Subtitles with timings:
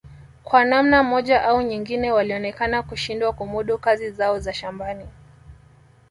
[0.43, 5.05] kwa namna moja au nyingine walionekana kushindwa kumudu kazi zao za shambani